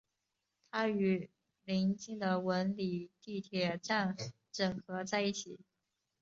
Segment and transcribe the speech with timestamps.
[0.71, 1.29] 它与
[1.63, 4.17] 临近的文礼地铁站
[4.51, 5.59] 整合在一起。